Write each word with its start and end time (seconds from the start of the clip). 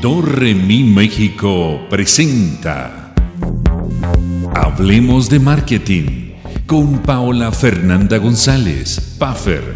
Dorremi 0.00 0.84
México 0.84 1.80
presenta 1.90 3.12
Hablemos 4.54 5.28
de 5.28 5.40
Marketing 5.40 6.34
con 6.66 7.00
Paola 7.00 7.50
Fernanda 7.50 8.18
González, 8.18 9.16
Puffer. 9.18 9.74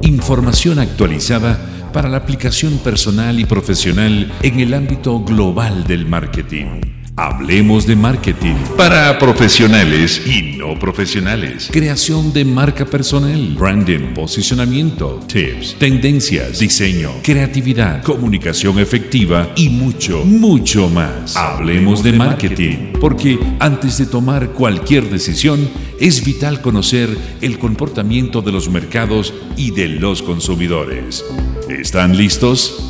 Información 0.00 0.78
actualizada 0.78 1.58
para 1.92 2.08
la 2.08 2.16
aplicación 2.16 2.78
personal 2.78 3.38
y 3.38 3.44
profesional 3.44 4.32
en 4.40 4.60
el 4.60 4.72
ámbito 4.72 5.20
global 5.20 5.84
del 5.84 6.06
marketing. 6.06 6.99
Hablemos 7.22 7.86
de 7.86 7.96
marketing 7.96 8.54
para 8.78 9.18
profesionales 9.18 10.22
y 10.26 10.56
no 10.56 10.78
profesionales. 10.78 11.68
Creación 11.70 12.32
de 12.32 12.46
marca 12.46 12.86
personal, 12.86 13.54
branding, 13.58 14.14
posicionamiento, 14.14 15.20
tips, 15.26 15.76
tendencias, 15.78 16.58
diseño, 16.58 17.10
creatividad, 17.22 18.02
comunicación 18.02 18.78
efectiva 18.78 19.52
y 19.54 19.68
mucho, 19.68 20.24
mucho 20.24 20.88
más. 20.88 21.36
Hablemos 21.36 22.02
de 22.02 22.14
marketing 22.14 22.92
porque 22.98 23.38
antes 23.58 23.98
de 23.98 24.06
tomar 24.06 24.52
cualquier 24.52 25.10
decisión 25.10 25.68
es 26.00 26.24
vital 26.24 26.62
conocer 26.62 27.14
el 27.42 27.58
comportamiento 27.58 28.40
de 28.40 28.52
los 28.52 28.70
mercados 28.70 29.34
y 29.58 29.72
de 29.72 29.88
los 29.88 30.22
consumidores. 30.22 31.22
¿Están 31.68 32.16
listos? 32.16 32.88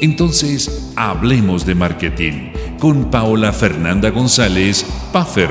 Entonces, 0.00 0.92
hablemos 0.94 1.66
de 1.66 1.74
marketing 1.74 2.52
con 2.78 3.10
Paola 3.10 3.52
Fernanda 3.52 4.10
González 4.10 4.86
Paffer. 5.12 5.50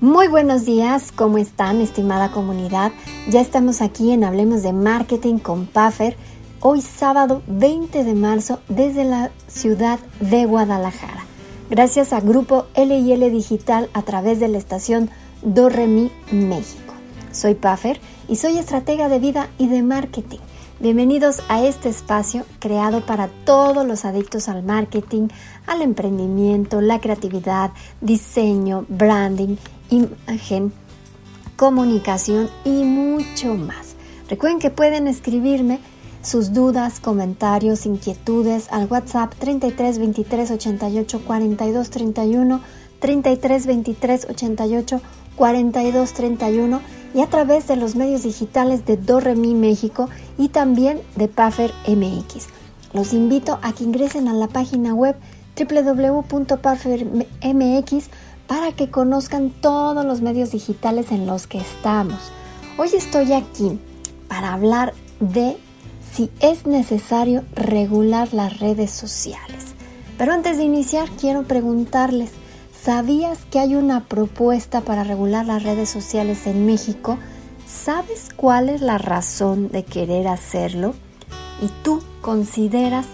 Muy 0.00 0.26
buenos 0.26 0.64
días, 0.64 1.12
¿cómo 1.12 1.38
están, 1.38 1.80
estimada 1.80 2.32
comunidad? 2.32 2.90
Ya 3.30 3.40
estamos 3.40 3.80
aquí 3.80 4.10
en 4.10 4.24
Hablemos 4.24 4.64
de 4.64 4.72
Marketing 4.72 5.38
con 5.38 5.66
Puffer, 5.66 6.16
hoy 6.58 6.80
sábado 6.80 7.42
20 7.46 8.02
de 8.02 8.14
marzo 8.14 8.58
desde 8.68 9.04
la 9.04 9.30
ciudad 9.46 10.00
de 10.18 10.44
Guadalajara. 10.46 11.24
Gracias 11.70 12.12
a 12.12 12.20
Grupo 12.20 12.66
LL 12.74 13.30
Digital 13.30 13.90
a 13.92 14.02
través 14.02 14.40
de 14.40 14.48
la 14.48 14.58
estación 14.58 15.10
Dorremi 15.42 16.10
México. 16.32 16.94
Soy 17.32 17.54
Puffer 17.54 18.00
y 18.28 18.36
soy 18.36 18.58
estratega 18.58 19.08
de 19.08 19.18
vida 19.18 19.48
y 19.58 19.68
de 19.68 19.82
marketing. 19.82 20.38
Bienvenidos 20.80 21.42
a 21.48 21.64
este 21.64 21.88
espacio 21.88 22.44
creado 22.60 23.04
para 23.04 23.28
todos 23.44 23.86
los 23.86 24.04
adictos 24.04 24.48
al 24.48 24.62
marketing, 24.62 25.28
al 25.66 25.82
emprendimiento, 25.82 26.80
la 26.80 27.00
creatividad, 27.00 27.72
diseño, 28.00 28.86
branding, 28.88 29.56
imagen, 29.90 30.72
comunicación 31.56 32.48
y 32.64 32.84
mucho 32.84 33.54
más. 33.54 33.96
Recuerden 34.28 34.60
que 34.60 34.70
pueden 34.70 35.08
escribirme 35.08 35.80
sus 36.22 36.52
dudas, 36.52 37.00
comentarios, 37.00 37.86
inquietudes 37.86 38.68
al 38.70 38.86
WhatsApp 38.86 39.34
33 39.38 39.98
23 39.98 40.50
88 40.50 41.22
42 41.24 41.90
31 41.90 42.60
33 43.00 43.66
23 43.66 44.26
88 44.30 45.00
4231 45.36 46.80
y 47.14 47.20
a 47.20 47.28
través 47.28 47.68
de 47.68 47.76
los 47.76 47.96
medios 47.96 48.24
digitales 48.24 48.84
de 48.84 48.96
Dorremi 48.96 49.54
México 49.54 50.08
y 50.36 50.48
también 50.48 51.00
de 51.16 51.28
Puffer 51.28 51.72
MX. 51.86 52.48
Los 52.92 53.12
invito 53.12 53.58
a 53.62 53.72
que 53.72 53.84
ingresen 53.84 54.28
a 54.28 54.32
la 54.32 54.48
página 54.48 54.94
web 54.94 55.16
www.puffermx 55.56 56.58
para 58.46 58.72
que 58.72 58.90
conozcan 58.90 59.50
todos 59.50 60.04
los 60.04 60.20
medios 60.20 60.50
digitales 60.50 61.12
en 61.12 61.26
los 61.26 61.46
que 61.46 61.58
estamos. 61.58 62.18
Hoy 62.78 62.88
estoy 62.94 63.32
aquí 63.32 63.78
para 64.28 64.52
hablar 64.54 64.94
de 65.20 65.56
si 66.12 66.30
es 66.40 66.66
necesario 66.66 67.44
regular 67.54 68.32
las 68.32 68.58
redes 68.58 68.90
sociales. 68.90 69.74
Pero 70.16 70.32
antes 70.32 70.56
de 70.56 70.64
iniciar 70.64 71.08
quiero 71.20 71.44
preguntarles, 71.44 72.30
¿Sabías 72.82 73.40
que 73.50 73.58
hay 73.58 73.74
una 73.74 74.04
propuesta 74.04 74.82
para 74.82 75.02
regular 75.02 75.44
las 75.44 75.64
redes 75.64 75.88
sociales 75.88 76.46
en 76.46 76.64
México? 76.64 77.18
¿Sabes 77.66 78.28
cuál 78.34 78.68
es 78.68 78.80
la 78.82 78.98
razón 78.98 79.68
de 79.68 79.84
querer 79.84 80.28
hacerlo? 80.28 80.94
¿Y 81.60 81.68
tú 81.82 82.02
consideras 82.20 83.06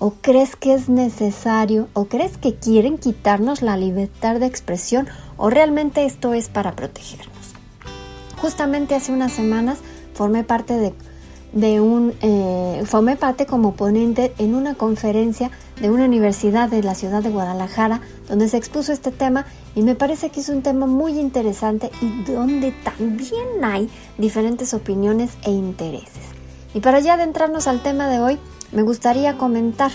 o 0.00 0.14
crees 0.20 0.56
que 0.56 0.74
es 0.74 0.88
necesario 0.88 1.88
o 1.92 2.06
crees 2.06 2.36
que 2.36 2.56
quieren 2.56 2.98
quitarnos 2.98 3.62
la 3.62 3.76
libertad 3.76 4.40
de 4.40 4.46
expresión 4.46 5.06
o 5.36 5.50
realmente 5.50 6.04
esto 6.04 6.34
es 6.34 6.48
para 6.48 6.74
protegernos? 6.74 7.54
Justamente 8.38 8.96
hace 8.96 9.12
unas 9.12 9.32
semanas 9.32 9.78
formé 10.14 10.42
parte 10.42 10.94
de 11.52 11.80
un, 11.80 12.12
eh, 12.22 12.82
formé 12.84 13.16
parte 13.16 13.46
como 13.46 13.76
ponente 13.76 14.34
en 14.38 14.56
una 14.56 14.74
conferencia 14.74 15.52
de 15.80 15.90
una 15.90 16.04
universidad 16.04 16.68
de 16.68 16.82
la 16.82 16.94
ciudad 16.94 17.22
de 17.22 17.30
Guadalajara 17.30 18.00
donde 18.28 18.48
se 18.48 18.56
expuso 18.56 18.92
este 18.92 19.10
tema 19.10 19.46
y 19.74 19.82
me 19.82 19.94
parece 19.94 20.30
que 20.30 20.40
es 20.40 20.48
un 20.48 20.62
tema 20.62 20.86
muy 20.86 21.18
interesante 21.18 21.90
y 22.00 22.24
donde 22.24 22.72
también 22.72 23.64
hay 23.64 23.88
diferentes 24.18 24.74
opiniones 24.74 25.32
e 25.42 25.50
intereses. 25.50 26.24
Y 26.74 26.80
para 26.80 27.00
ya 27.00 27.14
adentrarnos 27.14 27.66
al 27.66 27.82
tema 27.82 28.08
de 28.08 28.20
hoy, 28.20 28.38
me 28.72 28.82
gustaría 28.82 29.38
comentar 29.38 29.92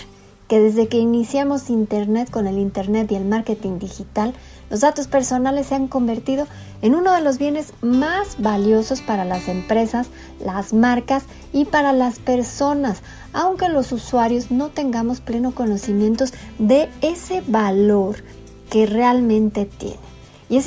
que 0.48 0.60
desde 0.60 0.88
que 0.88 0.98
iniciamos 0.98 1.70
Internet 1.70 2.30
con 2.30 2.46
el 2.46 2.58
Internet 2.58 3.10
y 3.10 3.14
el 3.14 3.24
marketing 3.24 3.78
digital, 3.78 4.34
los 4.72 4.80
datos 4.80 5.06
personales 5.06 5.66
se 5.66 5.74
han 5.74 5.86
convertido 5.86 6.46
en 6.80 6.94
uno 6.94 7.12
de 7.12 7.20
los 7.20 7.36
bienes 7.36 7.74
más 7.82 8.36
valiosos 8.38 9.02
para 9.02 9.26
las 9.26 9.48
empresas, 9.48 10.06
las 10.42 10.72
marcas 10.72 11.24
y 11.52 11.66
para 11.66 11.92
las 11.92 12.18
personas, 12.20 13.02
aunque 13.34 13.68
los 13.68 13.92
usuarios 13.92 14.50
no 14.50 14.70
tengamos 14.70 15.20
pleno 15.20 15.54
conocimiento 15.54 16.24
de 16.58 16.88
ese 17.02 17.42
valor 17.46 18.24
que 18.70 18.86
realmente 18.86 19.66
tiene. 19.66 19.98
Y 20.48 20.56
es, 20.56 20.66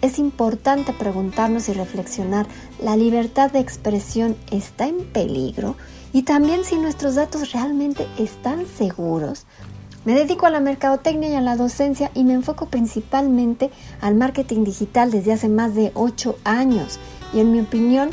es 0.00 0.18
importante 0.20 0.92
preguntarnos 0.92 1.68
y 1.68 1.72
reflexionar, 1.72 2.46
¿la 2.80 2.96
libertad 2.96 3.50
de 3.50 3.58
expresión 3.58 4.36
está 4.52 4.86
en 4.86 5.04
peligro? 5.06 5.74
Y 6.12 6.22
también 6.22 6.64
si 6.64 6.76
nuestros 6.76 7.16
datos 7.16 7.50
realmente 7.50 8.06
están 8.16 8.64
seguros. 8.78 9.44
Me 10.04 10.14
dedico 10.14 10.46
a 10.46 10.50
la 10.50 10.60
mercadotecnia 10.60 11.28
y 11.28 11.34
a 11.34 11.42
la 11.42 11.56
docencia 11.56 12.10
y 12.14 12.24
me 12.24 12.32
enfoco 12.32 12.66
principalmente 12.66 13.70
al 14.00 14.14
marketing 14.14 14.64
digital 14.64 15.10
desde 15.10 15.34
hace 15.34 15.50
más 15.50 15.74
de 15.74 15.92
8 15.94 16.36
años. 16.44 16.98
Y 17.34 17.40
en 17.40 17.52
mi 17.52 17.60
opinión, 17.60 18.08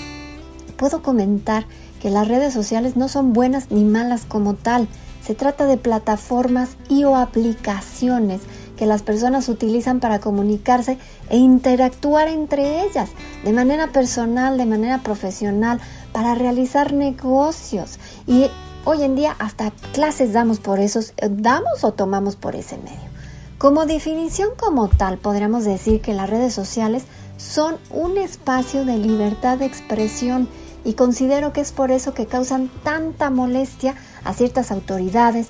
puedo 0.76 1.02
comentar 1.02 1.66
que 2.02 2.10
las 2.10 2.28
redes 2.28 2.54
sociales 2.54 2.98
no 2.98 3.08
son 3.08 3.32
buenas 3.32 3.72
ni 3.72 3.86
malas 3.86 4.26
como 4.26 4.54
tal. 4.54 4.90
Se 5.24 5.34
trata 5.34 5.66
de 5.66 5.78
plataformas 5.78 6.76
y 6.90 7.06
o 7.06 7.16
aplicaciones 7.16 8.42
que 8.76 8.86
las 8.86 9.02
personas 9.02 9.48
utilizan 9.48 10.02
para 10.02 10.20
comunicarse 10.20 10.98
e 11.30 11.38
interactuar 11.38 12.28
entre 12.28 12.84
ellas 12.84 13.10
de 13.46 13.54
manera 13.54 13.88
personal, 13.88 14.58
de 14.58 14.66
manera 14.66 15.00
profesional, 15.00 15.80
para 16.12 16.36
realizar 16.36 16.94
negocios. 16.94 17.98
Y 18.28 18.48
Hoy 18.86 19.04
en 19.04 19.16
día 19.16 19.36
hasta 19.40 19.72
clases 19.94 20.34
damos 20.34 20.60
por 20.60 20.80
esos, 20.80 21.14
damos 21.30 21.84
o 21.84 21.92
tomamos 21.92 22.36
por 22.36 22.56
ese 22.56 22.78
medio. 22.78 23.08
Como 23.58 23.86
definición 23.86 24.50
como 24.58 24.88
tal, 24.88 25.18
podríamos 25.18 25.66
decir 25.66 26.00
que 26.02 26.14
las 26.14 26.30
redes 26.30 26.54
sociales 26.54 27.04
son 27.38 27.78
un 27.92 28.18
espacio 28.18 28.86
de 28.86 28.98
libertad 28.98 29.58
de 29.58 29.66
expresión 29.66 30.48
y 30.86 30.94
considero 30.94 31.54
que 31.54 31.62
es 31.62 31.72
por 31.72 31.92
eso 31.92 32.14
que 32.14 32.28
causan 32.28 32.70
tanta 32.84 33.30
molestia 33.30 33.96
a 34.24 34.34
ciertas 34.34 34.72
autoridades, 34.72 35.48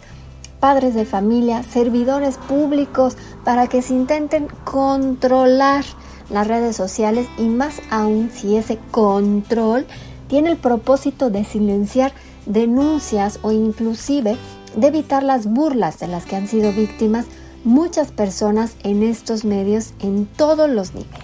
padres 0.60 0.96
de 0.96 1.06
familia, 1.06 1.64
servidores 1.64 2.38
públicos, 2.38 3.18
para 3.44 3.68
que 3.68 3.82
se 3.82 3.94
intenten 3.94 4.48
controlar 4.64 5.86
las 6.30 6.48
redes 6.48 6.76
sociales 6.76 7.28
y 7.38 7.50
más 7.50 7.82
aún 7.90 8.32
si 8.34 8.58
ese 8.58 8.80
control 8.92 9.86
tiene 10.28 10.50
el 10.50 10.58
propósito 10.58 11.30
de 11.30 11.46
silenciar 11.46 12.14
denuncias 12.48 13.40
o 13.42 13.52
inclusive 13.52 14.38
de 14.76 14.88
evitar 14.88 15.24
las 15.24 15.48
burlas 15.48 16.00
de 16.00 16.08
las 16.08 16.26
que 16.26 16.36
han 16.36 16.48
sido 16.48 16.72
víctimas 16.72 17.26
muchas 17.64 18.12
personas 18.12 18.76
en 18.84 19.04
estos 19.04 19.44
medios 19.44 19.94
en 20.00 20.26
todos 20.26 20.70
los 20.70 20.94
niveles. 20.94 21.18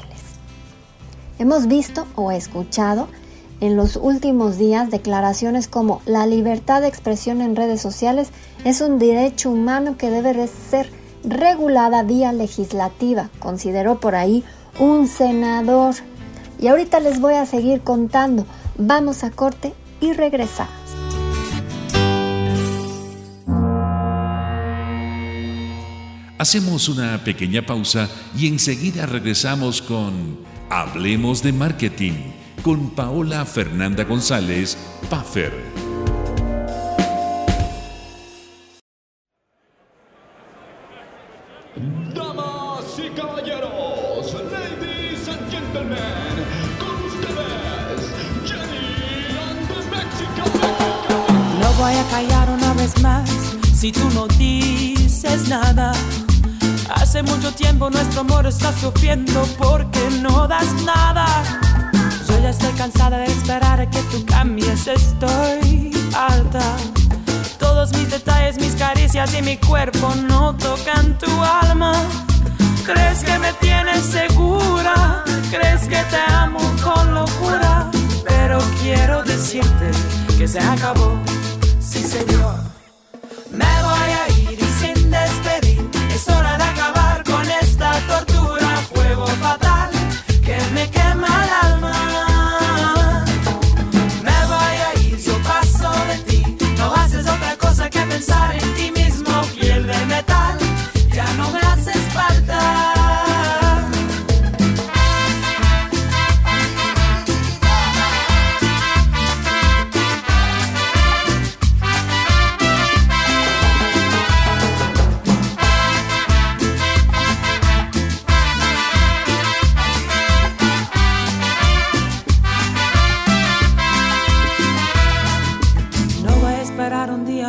Hemos 1.40 1.68
visto 1.68 2.06
o 2.16 2.32
escuchado 2.32 3.08
en 3.62 3.78
los 3.78 3.96
últimos 3.96 4.58
días 4.58 4.92
declaraciones 4.92 5.68
como 5.68 6.02
la 6.06 6.26
libertad 6.26 6.82
de 6.82 6.90
expresión 6.90 7.42
en 7.42 7.56
redes 7.56 7.82
sociales 7.82 8.30
es 8.66 8.82
un 8.82 9.00
derecho 9.00 9.52
humano 9.52 9.96
que 9.98 10.10
debe 10.10 10.48
ser 10.48 10.90
regulada 11.24 12.04
vía 12.04 12.34
legislativa, 12.34 13.30
consideró 13.40 14.00
por 14.00 14.16
ahí 14.16 14.44
un 14.80 15.08
senador. 15.08 15.96
Y 16.60 16.68
ahorita 16.68 17.00
les 17.00 17.22
voy 17.22 17.36
a 17.36 17.46
seguir 17.46 17.82
contando. 17.82 18.46
Vamos 18.78 19.24
a 19.24 19.32
corte 19.32 19.74
y 20.02 20.14
regresamos. 20.14 20.83
Hacemos 26.38 26.90
una 26.90 27.24
pequeña 27.24 27.66
pausa 27.66 28.10
y 28.38 28.48
enseguida 28.48 29.06
regresamos 29.06 29.82
con 29.82 30.40
Hablemos 30.70 31.44
de 31.44 31.54
Marketing 31.54 32.14
con 32.64 32.90
Paola 32.92 33.46
Fernanda 33.46 34.04
González, 34.04 34.78
Puffer. 35.10 35.93
Nuestro 57.90 58.22
amor 58.22 58.46
está 58.46 58.72
sufriendo 58.74 59.46
porque 59.58 60.00
no 60.22 60.48
das 60.48 60.72
nada. 60.86 61.26
Yo 62.28 62.40
ya 62.40 62.50
estoy 62.50 62.72
cansada 62.74 63.18
de 63.18 63.26
esperar 63.26 63.82
a 63.82 63.90
que 63.90 64.02
tú 64.04 64.26
cambies, 64.26 64.88
estoy 64.88 65.92
alta. 66.16 66.62
Todos 67.60 67.92
mis 67.94 68.10
detalles, 68.10 68.60
mis 68.60 68.76
caricias 68.76 69.34
y 69.34 69.42
mi 69.42 69.58
cuerpo 69.58 70.14
no 70.16 70.56
tocan 70.56 71.18
tu 71.18 71.32
alma. 71.44 71.94
¿Crees 72.86 73.24
que 73.24 73.38
me 73.40 73.52
tienes 73.54 74.02
segura? 74.02 75.24
¿Crees 75.52 75.82
que 75.82 76.02
te 76.12 76.34
amo 76.34 76.60
con 76.84 77.14
locura? 77.14 77.90
Pero 78.26 78.60
quiero 78.82 79.24
decirte 79.24 79.92
que 80.38 80.48
se 80.48 80.60
acabó, 80.60 81.18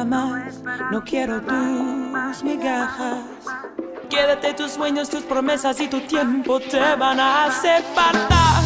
no 0.05 1.03
quiero 1.05 1.41
tus 1.41 2.45
migajas. 2.45 3.25
Quédate 4.11 4.55
tus 4.55 4.73
sueños, 4.73 5.09
tus 5.09 5.23
promesas 5.23 5.81
y 5.81 5.89
tu 5.89 6.01
tiempo 6.01 6.61
te 6.61 6.95
van 6.97 7.19
a 7.19 7.47
hacer 7.47 7.83
falta. 7.95 8.63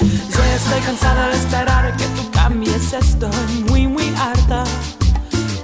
Yo 0.00 0.44
estoy 0.54 0.80
cansada 0.80 1.28
de 1.28 1.36
esperar 1.36 1.96
que 1.96 2.04
tú 2.04 2.30
cambies, 2.30 2.92
estoy 2.92 3.64
muy, 3.68 3.86
muy 3.86 4.14
harta. 4.18 4.64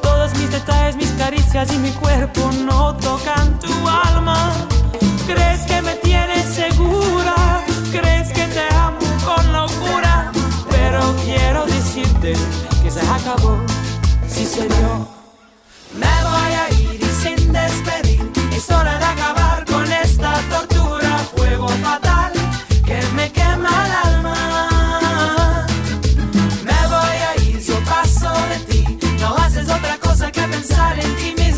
Todos 0.03 0.33
mis 0.39 0.51
detalles, 0.51 0.97
mis 0.97 1.11
caricias 1.13 1.73
y 1.73 1.79
mi 1.79 1.91
cuerpo 1.93 2.51
no 2.65 2.97
tocan 2.97 3.59
tu 3.59 3.73
alma. 3.89 4.53
¿Crees 5.27 5.61
que 5.67 5.83
me 5.83 5.95
tienes 5.97 6.47
segura? 6.47 7.63
¿Crees 7.93 8.29
que 8.33 8.45
te 8.47 8.75
amo 8.75 8.99
con 9.25 9.53
locura? 9.53 10.33
Pero 10.71 11.01
quiero 11.25 11.67
decirte 11.67 12.33
que 12.83 12.91
se 12.91 13.01
acabó, 13.01 13.59
sí 14.27 14.47
señor. 14.47 15.18
Me 15.95 16.15
voy 16.29 16.53
a 16.63 16.71
ir 16.81 17.01
y 17.01 17.11
sin 17.23 17.53
despedir. 17.53 18.21
Es 18.53 18.71
hora 18.71 18.99
de 18.99 19.05
acabar 19.05 19.65
con 19.65 19.91
esta 19.91 20.41
tortura. 20.51 21.19
Fuego 21.35 21.69
fatal 21.69 22.33
que 22.85 23.01
me 23.15 23.31
quema 23.33 23.71
el 23.87 23.93
alma. 24.09 25.67
Me 26.65 26.81
voy 26.95 27.19
a 27.29 27.37
ir, 27.49 27.61
yo 27.61 27.79
paso 27.85 28.31
de 28.51 28.59
ti. 28.69 28.99
No 29.21 29.37
haces 29.37 29.69
otra 29.69 29.99
cosa 29.99 30.31
que 30.31 30.43
pensar 30.43 30.99
en 30.99 31.17
ti 31.17 31.35
mismo. 31.43 31.58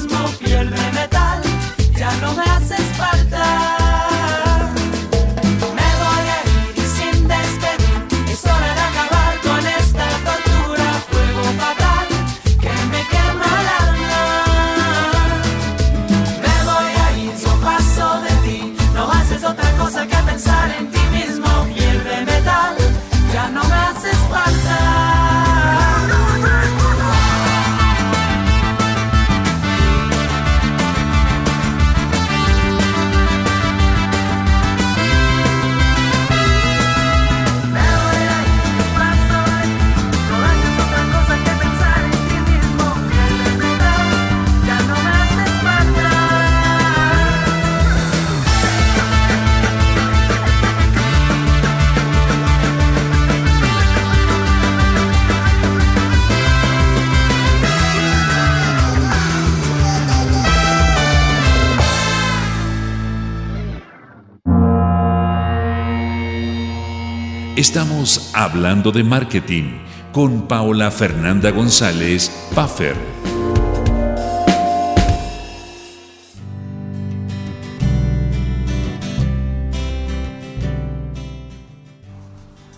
Estamos 67.61 68.31
hablando 68.33 68.91
de 68.91 69.05
marketing 69.05 69.81
con 70.15 70.49
Paola 70.49 70.91
Fernanda 70.91 71.51
González, 71.51 72.31
Puffer. 72.55 72.97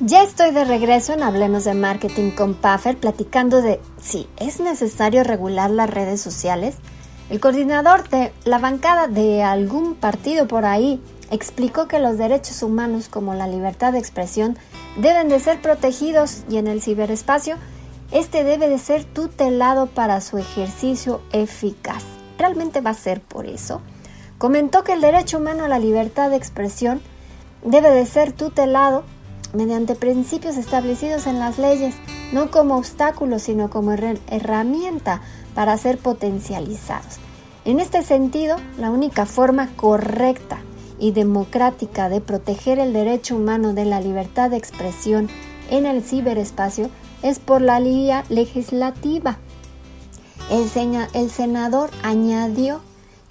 Ya 0.00 0.24
estoy 0.24 0.50
de 0.50 0.64
regreso 0.64 1.12
en 1.12 1.22
Hablemos 1.22 1.62
de 1.62 1.74
Marketing 1.74 2.32
con 2.32 2.54
Puffer 2.54 2.96
platicando 2.96 3.62
de 3.62 3.80
si 4.02 4.26
es 4.36 4.58
necesario 4.58 5.22
regular 5.22 5.70
las 5.70 5.90
redes 5.90 6.20
sociales. 6.20 6.74
El 7.30 7.38
coordinador 7.38 8.08
de 8.08 8.32
la 8.44 8.58
bancada 8.58 9.06
de 9.06 9.44
algún 9.44 9.94
partido 9.94 10.48
por 10.48 10.64
ahí 10.64 11.00
explicó 11.32 11.88
que 11.88 11.98
los 11.98 12.18
derechos 12.18 12.62
humanos 12.62 13.08
como 13.08 13.34
la 13.34 13.46
libertad 13.46 13.92
de 13.92 13.98
expresión 13.98 14.58
deben 14.96 15.28
de 15.28 15.40
ser 15.40 15.60
protegidos 15.60 16.42
y 16.48 16.56
en 16.58 16.66
el 16.66 16.82
ciberespacio 16.82 17.56
este 18.10 18.44
debe 18.44 18.68
de 18.68 18.78
ser 18.78 19.04
tutelado 19.04 19.86
para 19.86 20.20
su 20.20 20.38
ejercicio 20.38 21.22
eficaz. 21.32 22.02
¿Realmente 22.38 22.80
va 22.80 22.90
a 22.90 22.94
ser 22.94 23.20
por 23.20 23.46
eso? 23.46 23.80
Comentó 24.38 24.84
que 24.84 24.92
el 24.92 25.00
derecho 25.00 25.38
humano 25.38 25.64
a 25.64 25.68
la 25.68 25.78
libertad 25.78 26.28
de 26.30 26.36
expresión 26.36 27.00
debe 27.64 27.90
de 27.90 28.04
ser 28.04 28.32
tutelado 28.32 29.04
mediante 29.54 29.94
principios 29.94 30.56
establecidos 30.56 31.26
en 31.26 31.38
las 31.38 31.58
leyes, 31.58 31.94
no 32.32 32.50
como 32.50 32.76
obstáculos, 32.76 33.42
sino 33.42 33.70
como 33.70 33.92
her- 33.92 34.18
herramienta 34.28 35.20
para 35.54 35.76
ser 35.76 35.98
potencializados. 35.98 37.18
En 37.64 37.78
este 37.78 38.02
sentido, 38.02 38.56
la 38.78 38.90
única 38.90 39.26
forma 39.26 39.68
correcta 39.76 40.58
y 41.02 41.10
democrática 41.10 42.08
de 42.08 42.20
proteger 42.20 42.78
el 42.78 42.92
derecho 42.92 43.34
humano 43.34 43.74
de 43.74 43.84
la 43.84 44.00
libertad 44.00 44.50
de 44.50 44.56
expresión 44.56 45.28
en 45.68 45.84
el 45.84 46.00
ciberespacio 46.00 46.90
es 47.24 47.40
por 47.40 47.60
la 47.60 47.80
vía 47.80 48.24
legislativa. 48.28 49.38
El, 50.48 50.70
el 51.12 51.28
senador 51.28 51.90
añadió 52.04 52.82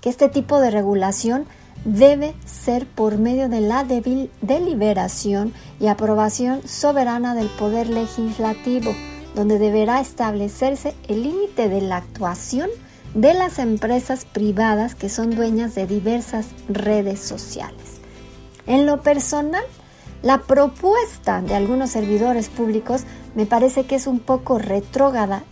que 0.01 0.09
este 0.09 0.27
tipo 0.27 0.59
de 0.59 0.69
regulación 0.69 1.45
debe 1.85 2.35
ser 2.45 2.85
por 2.87 3.17
medio 3.17 3.47
de 3.47 3.61
la 3.61 3.85
deliberación 3.85 5.53
y 5.79 5.87
aprobación 5.87 6.67
soberana 6.67 7.35
del 7.35 7.47
Poder 7.47 7.89
Legislativo, 7.89 8.93
donde 9.33 9.59
deberá 9.59 10.01
establecerse 10.01 10.93
el 11.07 11.23
límite 11.23 11.69
de 11.69 11.79
la 11.79 11.97
actuación 11.97 12.69
de 13.13 13.33
las 13.33 13.59
empresas 13.59 14.25
privadas 14.25 14.95
que 14.95 15.09
son 15.09 15.35
dueñas 15.35 15.75
de 15.75 15.87
diversas 15.87 16.47
redes 16.69 17.19
sociales. 17.19 17.99
En 18.67 18.85
lo 18.85 19.01
personal, 19.01 19.63
La 20.23 20.43
propuesta 20.43 21.41
de 21.41 21.55
algunos 21.55 21.89
servidores 21.89 22.47
públicos 22.49 23.05
me 23.33 23.47
parece 23.47 23.85
que 23.85 23.95
es 23.95 24.05
un 24.05 24.19
poco 24.19 24.59
retrógrada, 24.59 25.43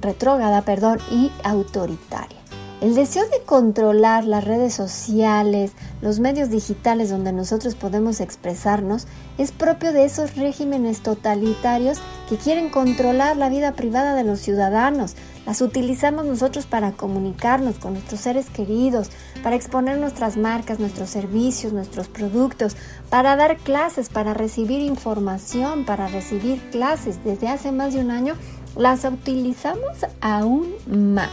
retrógrada 0.00 0.62
perdón, 0.62 1.00
y 1.10 1.32
autoritaria. 1.42 2.38
El 2.80 2.94
deseo 2.94 3.24
de 3.24 3.42
controlar 3.44 4.24
las 4.24 4.44
redes 4.44 4.74
sociales, 4.74 5.72
los 6.02 6.20
medios 6.20 6.50
digitales 6.50 7.10
donde 7.10 7.32
nosotros 7.32 7.74
podemos 7.74 8.20
expresarnos, 8.20 9.08
es 9.38 9.50
propio 9.50 9.92
de 9.92 10.04
esos 10.04 10.36
regímenes 10.36 11.00
totalitarios 11.00 11.98
que 12.28 12.36
quieren 12.36 12.70
controlar 12.70 13.36
la 13.36 13.48
vida 13.48 13.72
privada 13.72 14.14
de 14.14 14.22
los 14.22 14.38
ciudadanos. 14.38 15.16
Las 15.46 15.60
utilizamos 15.60 16.26
nosotros 16.26 16.66
para 16.66 16.90
comunicarnos 16.92 17.78
con 17.78 17.92
nuestros 17.92 18.20
seres 18.20 18.50
queridos, 18.50 19.10
para 19.44 19.54
exponer 19.54 19.96
nuestras 19.98 20.36
marcas, 20.36 20.80
nuestros 20.80 21.08
servicios, 21.08 21.72
nuestros 21.72 22.08
productos, 22.08 22.76
para 23.10 23.36
dar 23.36 23.56
clases, 23.58 24.08
para 24.08 24.34
recibir 24.34 24.80
información, 24.80 25.84
para 25.84 26.08
recibir 26.08 26.60
clases. 26.72 27.22
Desde 27.24 27.46
hace 27.46 27.70
más 27.70 27.94
de 27.94 28.00
un 28.00 28.10
año 28.10 28.34
las 28.76 29.04
utilizamos 29.04 30.04
aún 30.20 30.74
más. 30.88 31.30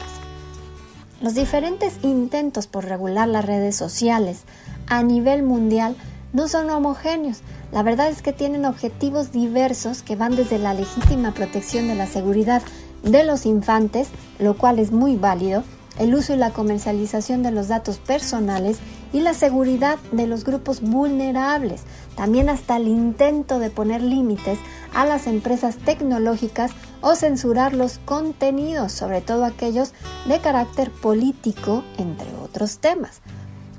Los 1.20 1.34
diferentes 1.34 1.96
intentos 2.04 2.68
por 2.68 2.86
regular 2.86 3.28
las 3.28 3.46
redes 3.46 3.76
sociales 3.76 4.44
a 4.88 5.02
nivel 5.02 5.42
mundial 5.42 5.96
no 6.34 6.48
son 6.48 6.70
homogéneos. 6.70 7.42
La 7.72 7.82
verdad 7.82 8.10
es 8.10 8.22
que 8.22 8.34
tienen 8.34 8.66
objetivos 8.66 9.32
diversos 9.32 10.04
que 10.04 10.16
van 10.16 10.36
desde 10.36 10.60
la 10.60 10.74
legítima 10.74 11.34
protección 11.34 11.88
de 11.88 11.96
la 11.96 12.06
seguridad 12.08 12.62
de 13.04 13.24
los 13.24 13.46
infantes, 13.46 14.08
lo 14.40 14.58
cual 14.58 14.80
es 14.80 14.92
muy 14.92 15.16
válido, 15.16 15.64
el 16.00 16.16
uso 16.16 16.34
y 16.34 16.38
la 16.38 16.52
comercialización 16.52 17.44
de 17.44 17.52
los 17.52 17.68
datos 17.68 17.98
personales 18.00 18.80
y 19.12 19.20
la 19.20 19.36
seguridad 19.36 20.00
de 20.12 20.26
los 20.26 20.44
grupos 20.44 20.82
vulnerables, 20.82 21.84
también 22.16 22.50
hasta 22.50 22.78
el 22.78 22.88
intento 22.88 23.60
de 23.60 23.70
poner 23.70 24.02
límites 24.02 24.58
a 24.94 25.06
las 25.06 25.28
empresas 25.28 25.78
tecnológicas 25.78 26.72
o 27.02 27.16
censurar 27.16 27.74
los 27.74 28.00
contenidos, 28.00 28.92
sobre 28.92 29.22
todo 29.22 29.46
aquellos 29.46 29.94
de 30.28 30.40
carácter 30.40 30.90
político, 30.90 31.84
entre 31.98 32.34
otros 32.44 32.80
temas. 32.80 33.22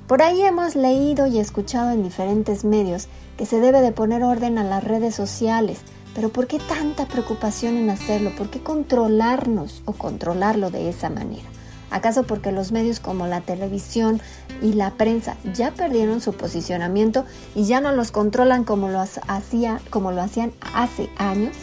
Por 0.07 0.21
ahí 0.21 0.41
hemos 0.43 0.75
leído 0.75 1.25
y 1.25 1.39
escuchado 1.39 1.91
en 1.91 2.03
diferentes 2.03 2.63
medios 2.63 3.07
que 3.37 3.45
se 3.45 3.59
debe 3.59 3.81
de 3.81 3.91
poner 3.91 4.23
orden 4.23 4.57
a 4.57 4.63
las 4.63 4.83
redes 4.83 5.15
sociales, 5.15 5.79
pero 6.15 6.29
¿por 6.29 6.47
qué 6.47 6.59
tanta 6.59 7.05
preocupación 7.05 7.75
en 7.75 7.89
hacerlo? 7.89 8.31
¿Por 8.35 8.49
qué 8.49 8.61
controlarnos 8.61 9.83
o 9.83 9.91
controlarlo 9.91 10.71
de 10.71 10.89
esa 10.89 11.09
manera? 11.09 11.43
¿Acaso 11.91 12.23
porque 12.23 12.53
los 12.53 12.71
medios 12.71 13.01
como 13.01 13.27
la 13.27 13.41
televisión 13.41 14.21
y 14.61 14.73
la 14.73 14.91
prensa 14.91 15.35
ya 15.53 15.71
perdieron 15.71 16.21
su 16.21 16.33
posicionamiento 16.33 17.25
y 17.53 17.65
ya 17.65 17.81
no 17.81 17.91
los 17.91 18.11
controlan 18.11 18.63
como 18.63 18.87
lo, 18.89 18.99
hacía, 18.99 19.81
como 19.89 20.11
lo 20.11 20.21
hacían 20.21 20.53
hace 20.73 21.09
años? 21.17 21.55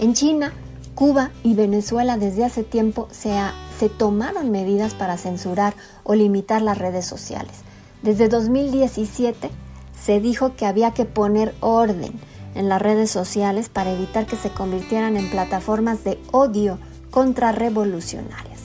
En 0.00 0.12
China, 0.12 0.52
Cuba 0.96 1.30
y 1.44 1.54
Venezuela 1.54 2.18
desde 2.18 2.44
hace 2.44 2.64
tiempo 2.64 3.08
se, 3.12 3.36
se 3.78 3.88
tomaron 3.88 4.50
medidas 4.50 4.92
para 4.92 5.18
censurar 5.18 5.74
o 6.02 6.14
limitar 6.14 6.62
las 6.62 6.78
redes 6.78 7.06
sociales. 7.06 7.58
Desde 8.02 8.28
2017 8.28 9.50
se 9.98 10.20
dijo 10.20 10.56
que 10.56 10.66
había 10.66 10.90
que 10.90 11.04
poner 11.04 11.54
orden 11.60 12.12
en 12.54 12.68
las 12.68 12.80
redes 12.80 13.10
sociales 13.10 13.68
para 13.68 13.92
evitar 13.92 14.26
que 14.26 14.36
se 14.36 14.50
convirtieran 14.50 15.16
en 15.16 15.30
plataformas 15.30 16.04
de 16.04 16.18
odio 16.32 16.78
contrarrevolucionarias. 17.10 18.60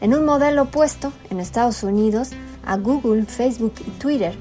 En 0.00 0.14
un 0.14 0.24
modelo 0.24 0.62
opuesto, 0.62 1.12
en 1.30 1.40
Estados 1.40 1.82
Unidos, 1.82 2.30
a 2.64 2.76
Google, 2.76 3.24
Facebook 3.24 3.74
y 3.86 3.90
Twitter, 3.98 4.36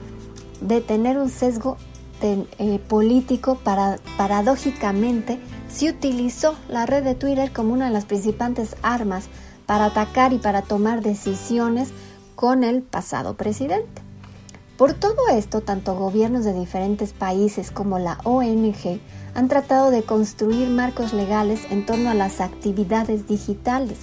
de 0.61 0.81
tener 0.81 1.17
un 1.17 1.29
sesgo 1.29 1.77
eh, 2.21 2.79
político, 2.87 3.55
para, 3.63 3.97
paradójicamente, 4.17 5.39
se 5.69 5.89
utilizó 5.89 6.55
la 6.67 6.85
red 6.85 7.03
de 7.03 7.15
Twitter 7.15 7.51
como 7.51 7.73
una 7.73 7.85
de 7.85 7.91
las 7.91 8.05
principales 8.05 8.75
armas 8.81 9.25
para 9.65 9.85
atacar 9.85 10.33
y 10.33 10.37
para 10.37 10.61
tomar 10.61 11.01
decisiones 11.01 11.89
con 12.35 12.63
el 12.63 12.81
pasado 12.81 13.35
presidente. 13.35 14.06
Por 14.77 14.93
todo 14.93 15.27
esto, 15.31 15.61
tanto 15.61 15.95
gobiernos 15.95 16.45
de 16.45 16.53
diferentes 16.53 17.11
países 17.11 17.71
como 17.71 17.97
la 17.97 18.19
ONG 18.23 18.99
han 19.33 19.47
tratado 19.47 19.89
de 19.89 20.03
construir 20.03 20.69
marcos 20.69 21.13
legales 21.13 21.61
en 21.71 21.83
torno 21.83 22.11
a 22.11 22.13
las 22.13 22.41
actividades 22.41 23.27
digitales, 23.27 23.97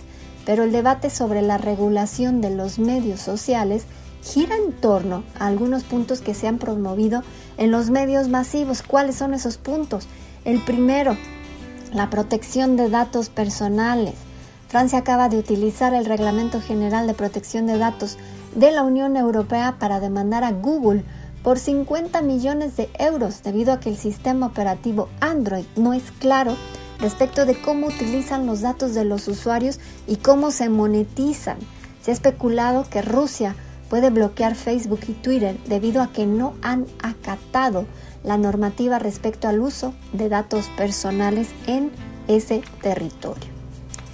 pero 0.44 0.64
el 0.64 0.72
debate 0.72 1.10
sobre 1.10 1.42
la 1.42 1.58
regulación 1.58 2.40
de 2.40 2.50
los 2.50 2.80
medios 2.80 3.20
sociales 3.20 3.84
gira 4.24 4.56
en 4.56 4.72
torno 4.72 5.22
a 5.38 5.46
algunos 5.46 5.84
puntos 5.84 6.20
que 6.20 6.34
se 6.34 6.48
han 6.48 6.58
promovido 6.58 7.22
en 7.56 7.70
los 7.70 7.90
medios 7.90 8.28
masivos. 8.28 8.82
¿Cuáles 8.82 9.14
son 9.14 9.32
esos 9.32 9.58
puntos? 9.58 10.08
El 10.44 10.60
primero, 10.60 11.16
la 11.92 12.10
protección 12.10 12.76
de 12.76 12.90
datos 12.90 13.28
personales. 13.28 14.14
Francia 14.66 14.98
acaba 14.98 15.28
de 15.28 15.38
utilizar 15.38 15.94
el 15.94 16.04
Reglamento 16.04 16.60
General 16.60 17.06
de 17.06 17.14
Protección 17.14 17.66
de 17.66 17.78
Datos 17.78 18.18
de 18.54 18.70
la 18.70 18.82
Unión 18.82 19.16
Europea 19.16 19.76
para 19.78 20.00
demandar 20.00 20.44
a 20.44 20.52
Google 20.52 21.04
por 21.42 21.58
50 21.58 22.22
millones 22.22 22.76
de 22.76 22.88
euros 22.98 23.42
debido 23.42 23.72
a 23.72 23.80
que 23.80 23.90
el 23.90 23.96
sistema 23.96 24.46
operativo 24.46 25.08
Android 25.20 25.64
no 25.76 25.92
es 25.92 26.10
claro 26.12 26.56
respecto 27.00 27.44
de 27.44 27.60
cómo 27.60 27.88
utilizan 27.88 28.46
los 28.46 28.62
datos 28.62 28.94
de 28.94 29.04
los 29.04 29.28
usuarios 29.28 29.78
y 30.06 30.16
cómo 30.16 30.50
se 30.50 30.68
monetizan. 30.68 31.58
Se 32.02 32.10
ha 32.10 32.14
especulado 32.14 32.86
que 32.88 33.02
Rusia 33.02 33.56
puede 33.90 34.10
bloquear 34.10 34.54
Facebook 34.54 35.00
y 35.08 35.12
Twitter 35.12 35.58
debido 35.66 36.02
a 36.02 36.12
que 36.12 36.26
no 36.26 36.54
han 36.62 36.86
acatado 37.02 37.86
la 38.22 38.38
normativa 38.38 38.98
respecto 38.98 39.48
al 39.48 39.60
uso 39.60 39.94
de 40.12 40.28
datos 40.28 40.68
personales 40.76 41.48
en 41.66 41.90
ese 42.26 42.62
territorio. 42.80 43.52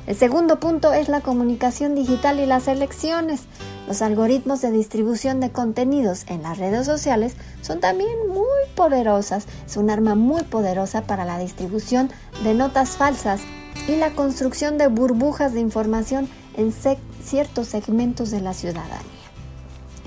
El 0.07 0.17
segundo 0.17 0.59
punto 0.59 0.93
es 0.93 1.09
la 1.09 1.21
comunicación 1.21 1.95
digital 1.95 2.41
y 2.41 2.47
las 2.47 2.67
elecciones. 2.67 3.43
Los 3.91 4.03
algoritmos 4.03 4.61
de 4.61 4.71
distribución 4.71 5.41
de 5.41 5.51
contenidos 5.51 6.23
en 6.29 6.45
las 6.45 6.59
redes 6.59 6.87
sociales 6.87 7.35
son 7.61 7.81
también 7.81 8.29
muy 8.29 8.47
poderosas. 8.77 9.47
Es 9.67 9.77
un 9.77 9.91
arma 9.91 10.15
muy 10.15 10.45
poderosa 10.45 11.03
para 11.03 11.25
la 11.25 11.41
distribución 11.41 12.09
de 12.45 12.55
notas 12.55 12.91
falsas 12.91 13.41
y 13.89 13.97
la 13.97 14.11
construcción 14.15 14.79
de 14.79 14.87
burbujas 14.87 15.55
de 15.55 15.61
información 15.61 16.29
en 16.57 16.73
ciertos 16.73 17.67
segmentos 17.67 18.31
de 18.31 18.41
la 18.41 18.55
ciudadanía. 18.55 19.01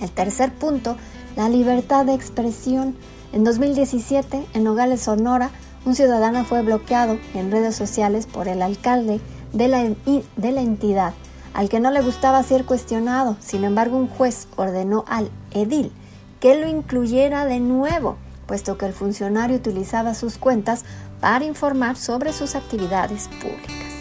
El 0.02 0.12
tercer 0.12 0.54
punto, 0.54 0.96
la 1.36 1.50
libertad 1.50 2.06
de 2.06 2.14
expresión. 2.14 2.96
En 3.34 3.44
2017, 3.44 4.46
en 4.54 4.64
Nogales, 4.64 5.02
Sonora, 5.02 5.52
un 5.84 5.94
ciudadano 5.94 6.46
fue 6.46 6.62
bloqueado 6.62 7.18
en 7.34 7.52
redes 7.52 7.76
sociales 7.76 8.28
por 8.28 8.48
el 8.48 8.62
alcalde 8.62 9.20
de 9.52 9.68
la, 9.68 9.84
de 9.84 10.52
la 10.54 10.62
entidad 10.62 11.14
al 11.54 11.70
que 11.70 11.80
no 11.80 11.92
le 11.92 12.02
gustaba 12.02 12.44
ser 12.44 12.66
cuestionado. 12.66 13.38
Sin 13.40 13.64
embargo, 13.64 13.98
un 13.98 14.08
juez 14.08 14.48
ordenó 14.56 15.06
al 15.08 15.30
edil 15.52 15.92
que 16.40 16.56
lo 16.56 16.68
incluyera 16.68 17.46
de 17.46 17.60
nuevo, 17.60 18.18
puesto 18.48 18.78
que 18.78 18.86
el 18.86 18.94
funcionario 18.94 19.56
utilizaba 19.56 20.14
sus 20.14 20.38
cuentas 20.38 20.84
para 21.22 21.46
informar 21.46 21.96
sobre 21.96 22.34
sus 22.34 22.56
actividades 22.56 23.30
públicas. 23.40 23.94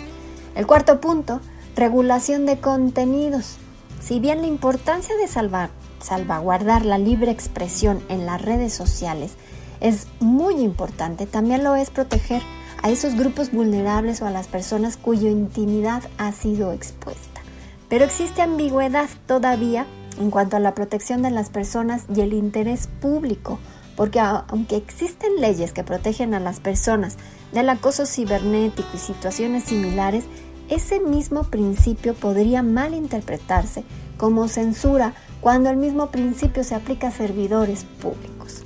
El 0.55 0.67
cuarto 0.67 1.01
punto, 1.01 1.41
regulación 1.77 2.45
de 2.47 2.59
contenidos. 2.59 3.59
Si 4.01 4.19
bien 4.19 4.41
la 4.41 4.49
importancia 4.49 5.17
de 5.17 5.29
salvar, 5.29 5.71
salvaguardar 6.01 6.85
la 6.85 6.99
libre 6.99 7.31
expresión 7.31 8.03
en 8.09 8.27
las 8.27 8.43
redes 8.43 8.75
sociales 8.75 9.35
es 9.81 10.09
muy 10.21 10.61
importante, 10.61 11.27
también 11.27 11.65
lo 11.65 11.77
es 11.77 11.91
proteger 11.91 12.43
a 12.83 12.91
esos 12.91 13.15
grupos 13.15 13.53
vulnerables 13.53 14.21
o 14.21 14.27
a 14.27 14.31
las 14.31 14.49
personas 14.49 14.97
cuya 14.97 15.31
intimidad 15.31 16.03
ha 16.19 16.33
sido 16.33 16.73
expuesta. 16.73 17.32
Pero 17.93 18.07
existe 18.07 18.41
ambigüedad 18.41 19.11
todavía 19.27 19.85
en 20.19 20.31
cuanto 20.31 20.57
a 20.57 20.61
la 20.61 20.75
protección 20.75 21.21
de 21.21 21.31
las 21.31 21.51
personas 21.51 22.07
y 22.17 22.23
el 22.23 22.33
interés 22.33 22.87
público, 22.87 23.59
porque 23.97 24.19
aunque 24.19 24.77
existen 24.77 25.43
leyes 25.43 25.75
que 25.75 25.85
protegen 25.85 26.33
a 26.33 26.41
las 26.41 26.59
personas 26.59 27.19
del 27.53 27.69
acoso 27.69 28.07
cibernético 28.07 28.89
y 28.95 28.97
situaciones 28.97 29.65
similares, 29.65 30.25
ese 30.71 31.01
mismo 31.01 31.45
principio 31.45 32.15
podría 32.15 32.63
malinterpretarse 32.63 33.85
como 34.17 34.49
censura 34.49 35.13
cuando 35.43 35.69
el 35.69 35.77
mismo 35.77 36.11
principio 36.11 36.65
se 36.65 36.75
aplica 36.75 37.09
a 37.09 37.11
servidores 37.11 37.85
públicos. 38.01 38.63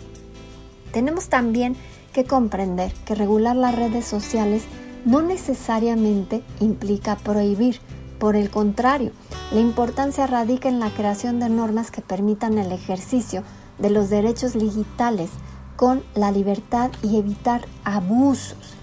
Tenemos 0.92 1.28
también 1.28 1.74
que 2.12 2.26
comprender 2.26 2.92
que 3.04 3.16
regular 3.16 3.56
las 3.56 3.74
redes 3.74 4.04
sociales 4.04 4.62
no 5.04 5.20
necesariamente 5.20 6.44
implica 6.60 7.16
prohibir, 7.16 7.80
por 8.18 8.36
el 8.36 8.50
contrario, 8.50 9.12
la 9.52 9.60
importancia 9.60 10.26
radica 10.26 10.68
en 10.68 10.80
la 10.80 10.90
creación 10.90 11.38
de 11.38 11.48
normas 11.48 11.90
que 11.90 12.02
permitan 12.02 12.58
el 12.58 12.72
ejercicio 12.72 13.42
de 13.78 13.90
los 13.90 14.08
derechos 14.10 14.54
digitales 14.54 15.30
con 15.76 16.02
la 16.14 16.32
libertad 16.32 16.90
y 17.02 17.18
evitar 17.18 17.66
abusos. 17.84 18.74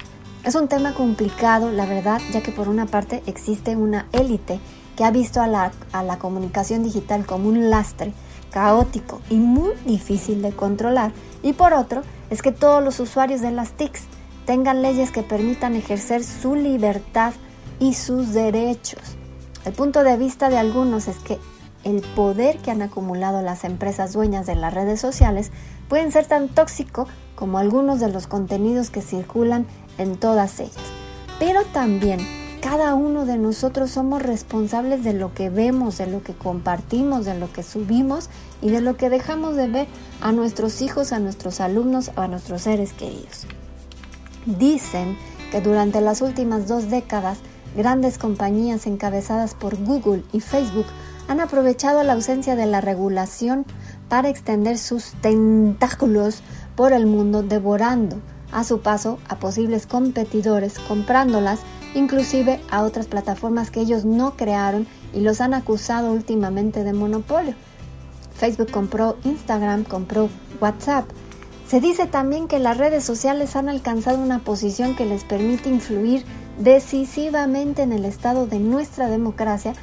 Es 0.43 0.55
un 0.55 0.67
tema 0.67 0.93
complicado, 0.93 1.71
la 1.71 1.85
verdad, 1.85 2.21
ya 2.31 2.41
que 2.41 2.51
por 2.51 2.67
una 2.67 2.85
parte 2.85 3.23
existe 3.25 3.75
una 3.75 4.07
élite 4.11 4.59
que 4.95 5.03
ha 5.03 5.11
visto 5.11 5.41
a 5.41 5.47
la, 5.47 5.71
a 5.91 6.03
la 6.03 6.19
comunicación 6.19 6.83
digital 6.83 7.25
como 7.25 7.49
un 7.49 7.69
lastre 7.69 8.13
caótico 8.51 9.21
y 9.29 9.35
muy 9.35 9.73
difícil 9.85 10.41
de 10.41 10.51
controlar. 10.51 11.11
Y 11.41 11.53
por 11.53 11.73
otro, 11.73 12.03
es 12.29 12.41
que 12.41 12.51
todos 12.51 12.83
los 12.83 12.99
usuarios 12.99 13.41
de 13.41 13.51
las 13.51 13.71
TICs 13.71 14.03
tengan 14.45 14.81
leyes 14.81 15.11
que 15.11 15.23
permitan 15.23 15.75
ejercer 15.75 16.23
su 16.23 16.55
libertad 16.55 17.33
y 17.79 17.93
sus 17.93 18.33
derechos. 18.33 19.17
El 19.65 19.73
punto 19.73 20.03
de 20.03 20.17
vista 20.17 20.49
de 20.49 20.57
algunos 20.57 21.07
es 21.07 21.17
que 21.19 21.39
el 21.83 22.01
poder 22.15 22.57
que 22.57 22.71
han 22.71 22.81
acumulado 22.81 23.41
las 23.41 23.63
empresas 23.63 24.13
dueñas 24.13 24.45
de 24.45 24.55
las 24.55 24.73
redes 24.73 24.99
sociales 24.99 25.51
pueden 25.87 26.11
ser 26.11 26.25
tan 26.25 26.49
tóxico 26.49 27.07
como 27.35 27.57
algunos 27.57 27.99
de 27.99 28.09
los 28.09 28.27
contenidos 28.27 28.89
que 28.89 29.01
circulan 29.01 29.65
en 29.97 30.17
todas 30.17 30.59
ellas. 30.59 30.75
Pero 31.39 31.63
también 31.65 32.19
cada 32.61 32.93
uno 32.95 33.25
de 33.25 33.37
nosotros 33.37 33.91
somos 33.91 34.21
responsables 34.21 35.03
de 35.03 35.13
lo 35.13 35.33
que 35.33 35.49
vemos, 35.49 35.97
de 35.97 36.07
lo 36.07 36.23
que 36.23 36.33
compartimos, 36.33 37.25
de 37.25 37.37
lo 37.37 37.51
que 37.51 37.63
subimos 37.63 38.29
y 38.61 38.69
de 38.69 38.79
lo 38.79 38.95
que 38.95 39.09
dejamos 39.09 39.57
de 39.57 39.67
ver 39.67 39.87
a 40.21 40.31
nuestros 40.31 40.81
hijos, 40.81 41.11
a 41.11 41.19
nuestros 41.19 41.59
alumnos 41.59 42.11
o 42.15 42.21
a 42.21 42.29
nuestros 42.29 42.61
seres 42.61 42.93
queridos. 42.93 43.47
Dicen 44.45 45.17
que 45.51 45.59
durante 45.59 45.99
las 45.99 46.21
últimas 46.21 46.67
dos 46.67 46.89
décadas, 46.89 47.39
grandes 47.75 48.17
compañías 48.17 48.87
encabezadas 48.87 49.55
por 49.55 49.75
Google 49.77 50.23
y 50.31 50.39
Facebook 50.39 50.85
han 51.27 51.39
aprovechado 51.39 52.03
la 52.03 52.13
ausencia 52.13 52.55
de 52.55 52.65
la 52.65 52.81
regulación 52.81 53.65
para 54.09 54.29
extender 54.29 54.77
sus 54.77 55.13
tentáculos 55.21 56.41
por 56.75 56.93
el 56.93 57.05
mundo, 57.05 57.43
devorando 57.43 58.17
a 58.51 58.63
su 58.63 58.81
paso 58.81 59.19
a 59.27 59.37
posibles 59.37 59.87
competidores, 59.87 60.79
comprándolas 60.79 61.59
inclusive 61.95 62.59
a 62.69 62.83
otras 62.83 63.07
plataformas 63.07 63.71
que 63.71 63.81
ellos 63.81 64.05
no 64.05 64.35
crearon 64.35 64.87
y 65.13 65.21
los 65.21 65.41
han 65.41 65.53
acusado 65.53 66.11
últimamente 66.11 66.83
de 66.83 66.93
monopolio. 66.93 67.53
Facebook 68.35 68.71
compró 68.71 69.17
Instagram, 69.23 69.83
compró 69.83 70.29
WhatsApp. 70.59 71.05
Se 71.67 71.79
dice 71.79 72.07
también 72.07 72.47
que 72.47 72.59
las 72.59 72.77
redes 72.77 73.03
sociales 73.03 73.55
han 73.55 73.69
alcanzado 73.69 74.19
una 74.19 74.39
posición 74.39 74.95
que 74.95 75.05
les 75.05 75.23
permite 75.23 75.69
influir 75.69 76.25
decisivamente 76.59 77.81
en 77.81 77.91
el 77.91 78.05
estado 78.05 78.47
de 78.47 78.59
nuestra 78.59 79.09
democracia 79.09 79.73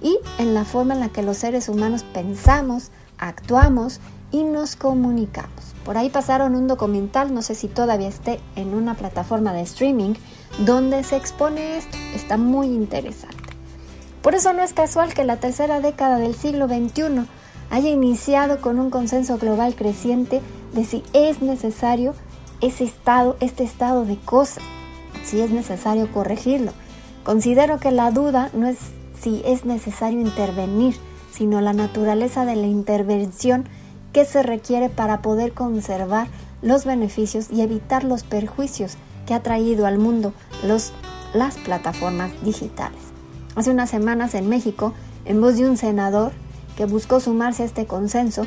y 0.00 0.18
en 0.38 0.54
la 0.54 0.64
forma 0.64 0.94
en 0.94 1.00
la 1.00 1.08
que 1.08 1.22
los 1.22 1.38
seres 1.38 1.68
humanos 1.68 2.04
pensamos, 2.04 2.90
actuamos 3.18 4.00
y 4.30 4.44
nos 4.44 4.76
comunicamos. 4.76 5.74
Por 5.84 5.96
ahí 5.96 6.10
pasaron 6.10 6.54
un 6.54 6.66
documental, 6.66 7.32
no 7.32 7.42
sé 7.42 7.54
si 7.54 7.66
todavía 7.66 8.08
esté 8.08 8.40
en 8.56 8.74
una 8.74 8.94
plataforma 8.94 9.52
de 9.52 9.62
streaming, 9.62 10.14
donde 10.64 11.02
se 11.02 11.16
expone 11.16 11.78
esto. 11.78 11.96
Está 12.14 12.36
muy 12.36 12.66
interesante. 12.66 13.36
Por 14.22 14.34
eso 14.34 14.52
no 14.52 14.62
es 14.62 14.74
casual 14.74 15.14
que 15.14 15.24
la 15.24 15.38
tercera 15.38 15.80
década 15.80 16.18
del 16.18 16.34
siglo 16.34 16.68
XXI 16.68 17.26
haya 17.70 17.88
iniciado 17.88 18.60
con 18.60 18.78
un 18.78 18.90
consenso 18.90 19.38
global 19.38 19.74
creciente 19.74 20.42
de 20.74 20.84
si 20.84 21.02
es 21.12 21.40
necesario 21.40 22.14
ese 22.60 22.84
estado, 22.84 23.36
este 23.40 23.64
estado 23.64 24.04
de 24.04 24.16
cosas, 24.16 24.62
si 25.28 25.40
es 25.40 25.50
necesario 25.50 26.10
corregirlo. 26.12 26.72
Considero 27.22 27.78
que 27.78 27.90
la 27.90 28.10
duda 28.10 28.50
no 28.54 28.66
es 28.66 28.78
si 29.20 29.42
es 29.44 29.64
necesario 29.64 30.20
intervenir, 30.20 30.96
sino 31.30 31.60
la 31.60 31.72
naturaleza 31.72 32.44
de 32.44 32.56
la 32.56 32.66
intervención 32.66 33.64
que 34.12 34.24
se 34.24 34.42
requiere 34.42 34.88
para 34.88 35.20
poder 35.20 35.52
conservar 35.52 36.28
los 36.62 36.84
beneficios 36.84 37.48
y 37.50 37.60
evitar 37.60 38.04
los 38.04 38.24
perjuicios 38.24 38.96
que 39.26 39.34
ha 39.34 39.42
traído 39.42 39.86
al 39.86 39.98
mundo 39.98 40.32
los, 40.64 40.92
las 41.34 41.56
plataformas 41.58 42.30
digitales. 42.42 43.00
Hace 43.54 43.70
unas 43.70 43.90
semanas 43.90 44.34
en 44.34 44.48
México, 44.48 44.94
en 45.24 45.40
voz 45.40 45.56
de 45.56 45.68
un 45.68 45.76
senador 45.76 46.32
que 46.76 46.86
buscó 46.86 47.20
sumarse 47.20 47.62
a 47.62 47.66
este 47.66 47.86
consenso, 47.86 48.46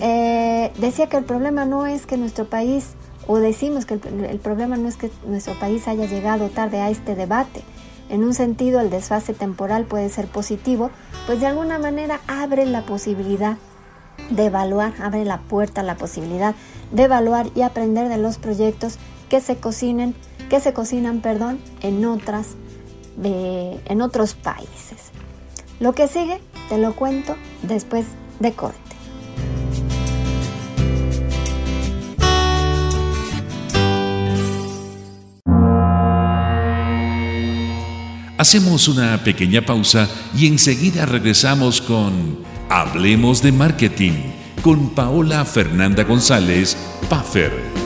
eh, 0.00 0.72
decía 0.78 1.08
que 1.08 1.16
el 1.16 1.24
problema 1.24 1.64
no 1.66 1.86
es 1.86 2.06
que 2.06 2.16
nuestro 2.16 2.46
país, 2.46 2.95
o 3.26 3.38
decimos 3.38 3.86
que 3.86 3.94
el, 3.94 4.38
problema 4.38 4.76
no 4.76 4.88
es 4.88 4.96
que 4.96 5.10
nuestro 5.26 5.58
país 5.58 5.88
haya 5.88 6.06
llegado 6.06 6.48
tarde 6.48 6.80
a 6.80 6.90
este 6.90 7.14
debate, 7.14 7.62
en 8.08 8.22
un 8.22 8.34
sentido, 8.34 8.80
el 8.80 8.90
desfase 8.90 9.34
temporal 9.34 9.84
puede 9.84 10.08
ser 10.10 10.28
positivo, 10.28 10.90
pues 11.26 11.40
de 11.40 11.46
alguna 11.46 11.78
manera 11.78 12.20
abre 12.28 12.64
la 12.64 12.86
posibilidad 12.86 13.56
de 14.30 14.46
evaluar, 14.46 14.94
abre 15.00 15.24
la 15.24 15.40
puerta 15.40 15.80
a 15.80 15.84
la 15.84 15.96
posibilidad 15.96 16.54
de 16.92 17.02
evaluar 17.02 17.48
y 17.54 17.62
aprender 17.62 18.08
de 18.08 18.18
los 18.18 18.38
proyectos 18.38 18.98
que 19.28 19.40
se 19.40 19.56
cocinen, 19.56 20.14
que 20.48 20.60
se 20.60 20.72
cocinan, 20.72 21.20
perdón, 21.20 21.58
en 21.80 22.04
otras 22.04 22.54
en 23.22 24.02
otros 24.02 24.34
países. 24.34 25.10
Lo 25.80 25.94
que 25.94 26.06
sigue 26.06 26.40
te 26.68 26.78
lo 26.78 26.94
cuento 26.94 27.34
después 27.62 28.06
de 28.40 28.52
corte. 28.52 28.85
Hacemos 38.38 38.88
una 38.88 39.24
pequeña 39.24 39.62
pausa 39.62 40.08
y 40.36 40.46
enseguida 40.46 41.06
regresamos 41.06 41.80
con 41.80 42.38
Hablemos 42.68 43.42
de 43.42 43.52
Marketing 43.52 44.12
con 44.60 44.90
Paola 44.90 45.44
Fernanda 45.44 46.04
González, 46.04 46.76
Puffer. 47.08 47.85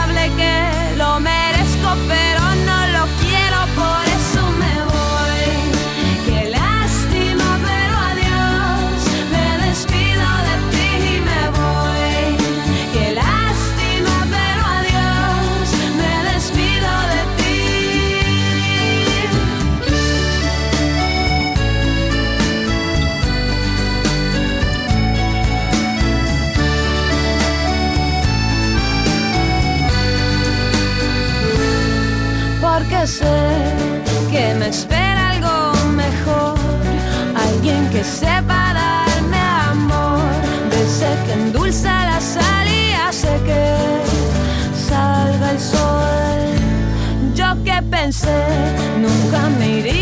nunca 48.11 49.49
me 49.57 49.79
iría 49.79 50.00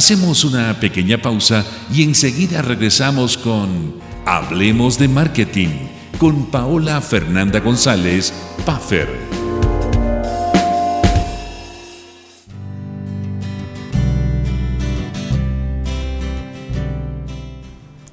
Hacemos 0.00 0.44
una 0.44 0.80
pequeña 0.80 1.18
pausa 1.18 1.62
y 1.92 2.02
enseguida 2.02 2.62
regresamos 2.62 3.36
con 3.36 3.96
Hablemos 4.24 4.98
de 4.98 5.08
Marketing 5.08 5.68
con 6.16 6.46
Paola 6.46 7.02
Fernanda 7.02 7.60
González, 7.60 8.32
Puffer. 8.64 9.10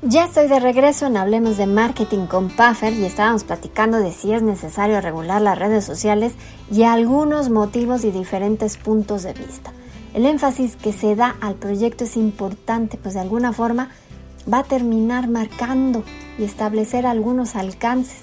Ya 0.02 0.26
estoy 0.26 0.50
de 0.50 0.60
regreso 0.60 1.06
en 1.06 1.15
Hablemos 1.15 1.56
de 1.56 1.67
Marketing 1.67 2.26
con 2.26 2.50
Puffer 2.50 2.91
y 2.91 3.06
estábamos 3.06 3.45
platicando 3.45 4.00
de 4.00 4.12
si 4.12 4.34
es 4.34 4.41
necesario 4.41 5.00
regular 5.00 5.41
las 5.41 5.58
redes 5.58 5.86
sociales 5.86 6.34
y 6.69 6.84
algunos 6.84 7.50
motivos 7.50 8.04
y 8.04 8.12
diferentes 8.12 8.76
puntos 8.76 9.23
de 9.23 9.32
vista. 9.32 9.71
El 10.17 10.25
énfasis 10.25 10.75
que 10.75 10.93
se 10.93 11.15
da 11.15 11.36
al 11.41 11.53
proyecto 11.53 12.06
es 12.06 12.17
importante, 12.17 12.97
pues 12.97 13.13
de 13.13 13.19
alguna 13.19 13.53
forma 13.53 13.91
va 14.51 14.62
a 14.62 14.63
terminar 14.63 15.30
marcando 15.30 16.03
y 16.39 16.43
establecer 16.43 17.06
algunos 17.06 17.56
alcances 17.56 18.21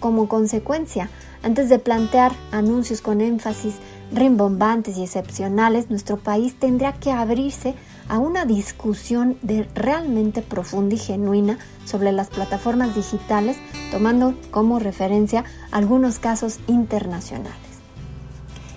como, 0.00 0.26
consecuencia. 0.26 1.10
Antes 1.42 1.68
de 1.68 1.78
plantear 1.78 2.32
anuncios 2.50 3.02
con 3.02 3.20
énfasis 3.20 3.74
rimbombantes 4.10 4.96
y 4.96 5.02
excepcionales, 5.02 5.90
nuestro 5.90 6.16
país 6.16 6.58
tendría 6.58 6.94
que 6.94 7.12
abrirse 7.12 7.74
a 8.08 8.18
una 8.18 8.46
discusión 8.46 9.36
de 9.42 9.68
realmente 9.74 10.40
profunda 10.40 10.94
y 10.94 10.98
genuina 10.98 11.58
sobre 11.84 12.10
las 12.10 12.28
plataformas 12.28 12.94
digitales, 12.94 13.58
tomando 13.90 14.34
como 14.50 14.78
referencia 14.78 15.44
algunos 15.72 16.18
casos 16.18 16.58
internacionales. 16.68 17.52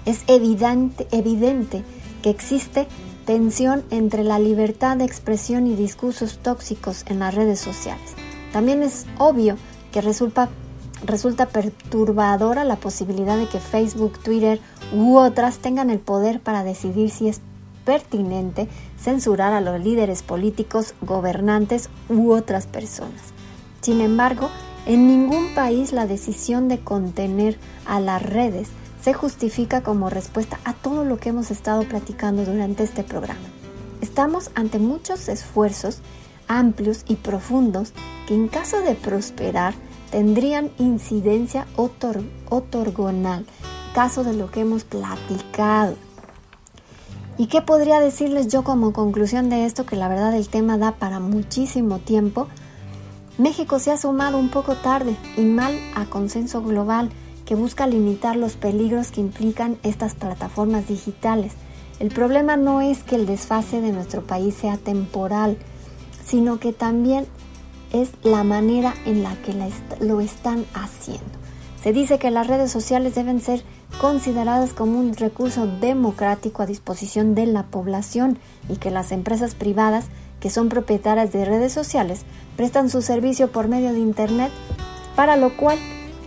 Es 0.06 0.24
evidente, 0.28 1.08
evidente 1.12 1.86
que 2.22 2.30
existe 2.30 2.88
tensión 3.26 3.84
entre 3.92 4.24
la 4.24 4.40
libertad 4.40 4.98
de 4.98 5.06
expresión 5.06 5.68
y 5.68 5.76
discursos 5.76 6.40
tóxicos 6.40 7.04
en 7.08 7.20
las 7.20 7.36
redes 7.36 7.60
sociales. 7.60 8.14
También 8.52 8.82
es 8.82 9.06
obvio 9.18 9.56
que 9.92 10.02
resulta, 10.02 10.50
resulta 11.06 11.48
perturbadora 11.48 12.64
la 12.64 12.78
posibilidad 12.78 13.38
de 13.38 13.48
que 13.48 13.60
Facebook, 13.60 14.20
Twitter 14.24 14.60
u 14.94 15.18
otras 15.18 15.60
tengan 15.60 15.90
el 15.90 16.00
poder 16.00 16.40
para 16.40 16.64
decidir 16.64 17.12
si 17.12 17.28
es 17.28 17.42
pertinente 17.86 18.68
censurar 19.00 19.54
a 19.54 19.62
los 19.62 19.80
líderes 19.80 20.24
políticos, 20.24 20.94
gobernantes 21.02 21.90
u 22.10 22.32
otras 22.32 22.68
personas. 22.68 23.34
Sin 23.82 24.02
embargo, 24.02 24.50
en 24.86 25.08
ningún 25.08 25.54
país 25.54 25.94
la 25.94 26.08
decisión 26.08 26.68
de 26.68 26.80
contener 26.80 27.58
a 27.86 28.00
las 28.00 28.22
redes 28.22 28.70
se 29.02 29.14
justifica 29.14 29.82
como 29.82 30.10
respuesta 30.10 30.60
a 30.66 30.74
todo 30.74 31.06
lo 31.06 31.18
que 31.18 31.30
hemos 31.30 31.52
estado 31.52 31.84
platicando 31.84 32.46
durante 32.46 32.84
este 32.84 33.04
programa. 33.04 33.40
Estamos 34.02 34.52
ante 34.56 34.80
muchos 34.80 35.28
esfuerzos 35.28 36.02
amplios 36.48 37.06
y 37.08 37.16
profundos 37.16 37.94
que 38.28 38.34
en 38.34 38.48
caso 38.48 38.82
de 38.82 38.96
prosperar 38.96 39.74
tendrían 40.12 40.72
incidencia 40.80 41.68
otorgonal, 41.76 43.46
caso 43.94 44.24
de 44.24 44.34
lo 44.34 44.52
que 44.52 44.62
hemos 44.62 44.84
platicado. 44.84 45.96
¿Y 47.38 47.48
qué 47.48 47.62
podría 47.62 48.02
decirles 48.02 48.50
yo 48.50 48.64
como 48.66 48.92
conclusión 48.92 49.50
de 49.50 49.66
esto? 49.66 49.86
Que 49.86 49.96
la 49.96 50.10
verdad 50.10 50.36
el 50.36 50.50
tema 50.50 50.78
da 50.78 50.96
para 50.96 51.22
muchísimo 51.22 52.00
tiempo. 52.00 52.48
México 53.38 53.80
se 53.80 53.92
ha 53.92 53.98
sumado 53.98 54.38
un 54.38 54.50
poco 54.50 54.76
tarde 54.76 55.16
y 55.38 55.42
mal 55.42 55.80
a 55.96 56.06
consenso 56.06 56.62
global 56.62 57.10
que 57.50 57.56
busca 57.56 57.88
limitar 57.88 58.36
los 58.36 58.58
peligros 58.58 59.10
que 59.10 59.22
implican 59.22 59.80
estas 59.82 60.14
plataformas 60.14 60.88
digitales. 60.88 61.54
El 62.00 62.10
problema 62.10 62.58
no 62.58 62.80
es 62.80 63.02
que 63.02 63.16
el 63.16 63.26
desfase 63.26 63.82
de 63.82 63.92
nuestro 63.92 64.22
país 64.22 64.54
sea 64.54 64.78
temporal, 64.78 65.58
sino 66.24 66.60
que 66.60 66.74
también 66.74 67.26
es 67.92 68.12
la 68.22 68.44
manera 68.44 68.94
en 69.08 69.24
la 69.24 69.36
que 69.42 69.56
lo 70.00 70.22
están 70.22 70.64
haciendo. 70.76 71.26
Se 71.82 71.92
dice 71.92 72.20
que 72.20 72.30
las 72.30 72.46
redes 72.46 72.72
sociales 72.72 73.16
deben 73.16 73.42
ser 73.42 73.64
consideradas 74.00 74.74
como 74.74 75.00
un 75.00 75.16
recurso 75.16 75.66
democrático 75.66 76.62
a 76.62 76.68
disposición 76.68 77.34
de 77.34 77.48
la 77.48 77.64
población 77.64 78.38
y 78.70 78.76
que 78.76 78.92
las 78.92 79.12
empresas 79.12 79.56
privadas 79.56 80.06
que 80.40 80.52
son 80.52 80.70
propietarias 80.70 81.32
de 81.32 81.46
redes 81.46 81.74
sociales 81.74 82.26
prestan 82.56 82.92
su 82.92 83.02
servicio 83.02 83.52
por 83.52 83.68
medio 83.68 83.92
de 83.92 84.00
Internet, 84.02 84.52
para 85.16 85.36
lo 85.36 85.58
cual 85.58 85.80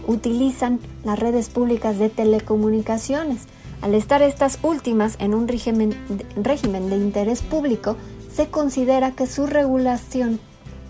utilizan 0.07 0.81
las 1.05 1.19
redes 1.19 1.49
públicas 1.49 1.99
de 1.99 2.09
telecomunicaciones. 2.09 3.43
Al 3.81 3.95
estar 3.95 4.23
estas 4.23 4.59
últimas 4.63 5.17
en 5.19 5.35
un 5.35 5.49
régimen, 5.49 5.91
de 6.37 6.97
interés 6.97 7.43
público, 7.43 7.97
se 8.33 8.49
considera 8.49 9.11
que 9.13 9.27
su 9.27 9.47
regulación 9.47 10.41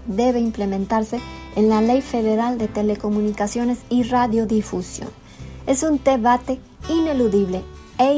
debe 0.06 0.40
implementarse 0.40 1.20
en 1.56 1.68
la 1.68 1.80
Ley 1.80 2.02
Federal 2.02 2.58
de 2.58 2.68
Telecomunicaciones 2.68 3.78
y 3.88 4.02
Radiodifusión. 4.02 5.08
Es 5.66 5.82
un 5.82 6.00
debate 6.02 6.60
ineludible 6.88 7.62
e, 7.98 8.10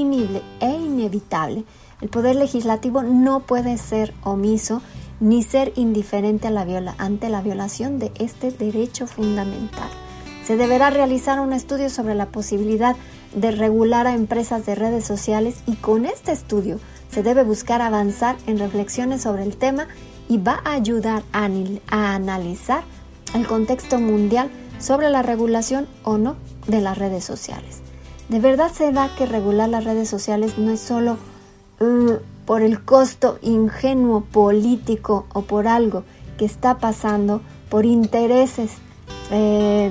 e 0.60 0.70
inevitable. 0.70 1.64
El 2.00 2.08
Poder 2.08 2.36
Legislativo 2.36 3.02
no 3.02 3.40
puede 3.40 3.78
ser 3.78 4.12
omiso 4.22 4.82
ni 5.20 5.42
ser 5.42 5.72
indiferente 5.76 6.48
a 6.48 6.50
la 6.50 6.64
ante 6.98 7.28
la 7.28 7.42
violación 7.42 7.98
de 7.98 8.12
este 8.18 8.50
derecho 8.50 9.06
fundamental. 9.06 9.88
Se 10.46 10.56
deberá 10.56 10.90
realizar 10.90 11.40
un 11.40 11.54
estudio 11.54 11.88
sobre 11.88 12.14
la 12.14 12.26
posibilidad 12.26 12.96
de 13.34 13.50
regular 13.50 14.06
a 14.06 14.14
empresas 14.14 14.66
de 14.66 14.74
redes 14.74 15.04
sociales 15.04 15.56
y 15.66 15.76
con 15.76 16.04
este 16.04 16.32
estudio 16.32 16.78
se 17.10 17.22
debe 17.22 17.44
buscar 17.44 17.80
avanzar 17.80 18.36
en 18.46 18.58
reflexiones 18.58 19.22
sobre 19.22 19.42
el 19.42 19.56
tema 19.56 19.88
y 20.28 20.36
va 20.38 20.60
a 20.64 20.72
ayudar 20.72 21.22
a, 21.32 21.48
analizar 22.14 22.82
el 23.34 23.46
contexto 23.46 23.98
mundial 23.98 24.50
sobre 24.78 25.08
la 25.08 25.22
regulación 25.22 25.86
o 26.02 26.18
no 26.18 26.36
de 26.66 26.80
las 26.80 26.98
redes 26.98 27.24
sociales. 27.24 27.80
De 28.28 28.38
verdad 28.38 28.70
se 28.70 28.92
da 28.92 29.10
que 29.16 29.26
regular 29.26 29.68
las 29.68 29.84
redes 29.84 30.08
sociales 30.08 30.58
no 30.58 30.72
es 30.72 30.80
solo 30.80 31.16
uh, 31.80 32.16
por 32.44 32.62
el 32.62 32.84
costo 32.84 33.38
ingenuo 33.40 34.24
político 34.24 35.26
o 35.32 35.42
por 35.42 35.68
algo 35.68 36.04
que 36.36 36.44
está 36.44 36.78
pasando, 36.78 37.40
por 37.70 37.86
intereses 37.86 38.72
eh, 39.30 39.90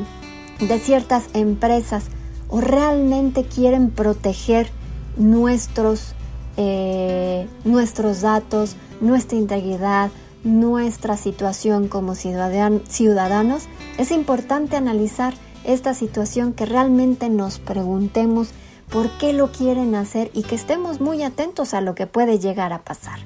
de 0.67 0.79
ciertas 0.79 1.25
empresas 1.33 2.05
o 2.47 2.61
realmente 2.61 3.43
quieren 3.43 3.89
proteger 3.89 4.69
nuestros, 5.17 6.13
eh, 6.57 7.47
nuestros 7.65 8.21
datos, 8.21 8.75
nuestra 9.01 9.37
integridad, 9.37 10.11
nuestra 10.43 11.17
situación 11.17 11.87
como 11.87 12.15
ciudadanos, 12.15 13.63
es 13.97 14.11
importante 14.11 14.75
analizar 14.75 15.33
esta 15.63 15.93
situación 15.93 16.53
que 16.53 16.65
realmente 16.65 17.29
nos 17.29 17.59
preguntemos 17.59 18.49
por 18.89 19.09
qué 19.17 19.33
lo 19.33 19.51
quieren 19.51 19.95
hacer 19.95 20.29
y 20.33 20.43
que 20.43 20.55
estemos 20.55 21.01
muy 21.01 21.23
atentos 21.23 21.73
a 21.73 21.81
lo 21.81 21.95
que 21.95 22.07
puede 22.07 22.39
llegar 22.39 22.73
a 22.73 22.83
pasar. 22.83 23.19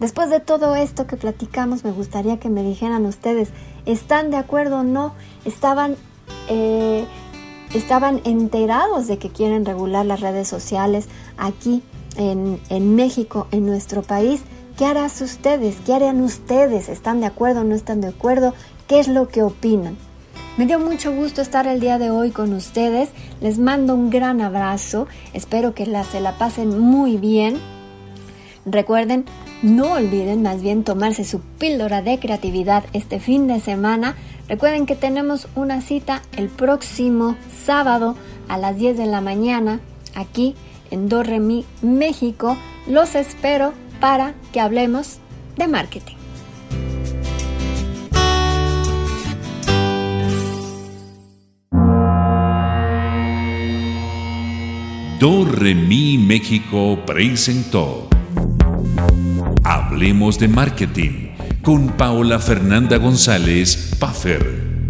Después 0.00 0.30
de 0.30 0.38
todo 0.38 0.76
esto 0.76 1.06
que 1.06 1.16
platicamos, 1.16 1.82
me 1.82 1.90
gustaría 1.90 2.38
que 2.38 2.48
me 2.48 2.62
dijeran 2.62 3.04
ustedes, 3.06 3.50
¿están 3.84 4.30
de 4.30 4.36
acuerdo 4.36 4.80
o 4.80 4.84
no? 4.84 5.14
¿Estaban 5.44 5.96
eh, 6.48 7.04
estaban 7.74 8.20
enterados 8.24 9.06
de 9.06 9.18
que 9.18 9.30
quieren 9.30 9.64
regular 9.64 10.06
las 10.06 10.20
redes 10.20 10.48
sociales 10.48 11.06
aquí 11.36 11.82
en, 12.16 12.60
en 12.70 12.94
México, 12.94 13.46
en 13.50 13.66
nuestro 13.66 14.02
país. 14.02 14.42
¿Qué 14.76 14.84
harán 14.84 15.10
ustedes? 15.20 15.76
¿Qué 15.84 15.92
harían 15.92 16.22
ustedes? 16.22 16.88
¿Están 16.88 17.20
de 17.20 17.26
acuerdo 17.26 17.62
o 17.62 17.64
no 17.64 17.74
están 17.74 18.00
de 18.00 18.08
acuerdo? 18.08 18.54
¿Qué 18.86 19.00
es 19.00 19.08
lo 19.08 19.28
que 19.28 19.42
opinan? 19.42 19.96
Me 20.56 20.66
dio 20.66 20.80
mucho 20.80 21.12
gusto 21.12 21.40
estar 21.40 21.66
el 21.68 21.78
día 21.78 21.98
de 21.98 22.10
hoy 22.10 22.30
con 22.30 22.52
ustedes. 22.52 23.10
Les 23.40 23.58
mando 23.58 23.94
un 23.94 24.10
gran 24.10 24.40
abrazo. 24.40 25.06
Espero 25.32 25.74
que 25.74 25.86
la, 25.86 26.04
se 26.04 26.20
la 26.20 26.36
pasen 26.36 26.78
muy 26.78 27.16
bien. 27.16 27.58
Recuerden, 28.66 29.24
no 29.62 29.92
olviden 29.92 30.42
más 30.42 30.60
bien 30.60 30.84
tomarse 30.84 31.24
su 31.24 31.40
píldora 31.40 32.02
de 32.02 32.18
creatividad 32.18 32.84
este 32.92 33.20
fin 33.20 33.46
de 33.46 33.60
semana. 33.60 34.16
Recuerden 34.48 34.86
que 34.86 34.96
tenemos 34.96 35.46
una 35.54 35.82
cita 35.82 36.22
el 36.36 36.48
próximo 36.48 37.36
sábado 37.64 38.16
a 38.48 38.56
las 38.56 38.76
10 38.76 38.96
de 38.96 39.06
la 39.06 39.20
mañana 39.20 39.80
aquí 40.14 40.54
en 40.90 41.08
Dorremi, 41.08 41.66
México. 41.82 42.56
Los 42.86 43.14
espero 43.14 43.74
para 44.00 44.34
que 44.52 44.60
hablemos 44.60 45.18
de 45.56 45.68
marketing. 45.68 46.14
Dorremi 55.20 56.16
México 56.16 56.96
presentó 57.04 58.08
Hablemos 59.64 60.38
de 60.38 60.46
marketing 60.46 61.27
con 61.68 61.88
Paola 61.98 62.38
Fernanda 62.38 62.96
González 62.96 63.94
Puffer. 64.00 64.86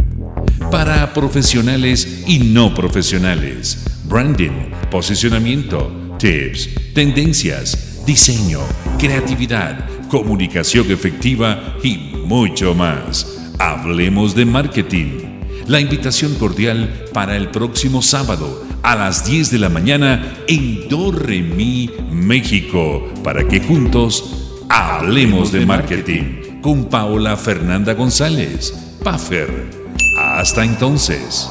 Para 0.70 1.12
profesionales 1.12 2.22
y 2.24 2.38
no 2.38 2.72
profesionales, 2.72 3.84
branding, 4.04 4.70
posicionamiento, 4.88 6.14
tips, 6.20 6.68
tendencias, 6.94 8.04
diseño, 8.06 8.60
creatividad, 8.96 9.88
comunicación 10.06 10.88
efectiva 10.92 11.74
y 11.82 11.96
mucho 12.24 12.76
más. 12.76 13.26
Hablemos 13.58 14.36
de 14.36 14.44
marketing. 14.44 15.40
La 15.66 15.80
invitación 15.80 16.36
cordial 16.36 17.06
para 17.12 17.36
el 17.36 17.50
próximo 17.50 18.02
sábado 18.02 18.64
a 18.84 18.94
las 18.94 19.26
10 19.26 19.50
de 19.50 19.58
la 19.58 19.68
mañana 19.68 20.44
en 20.46 20.88
Dorremi, 20.88 21.90
México, 22.12 23.04
para 23.24 23.48
que 23.48 23.58
juntos 23.58 24.62
hablemos 24.68 25.50
de 25.50 25.66
marketing 25.66 26.47
con 26.62 26.86
Paola 26.86 27.36
Fernanda 27.36 27.94
González, 27.94 28.72
Puffer. 29.02 29.70
Hasta 30.18 30.64
entonces. 30.64 31.48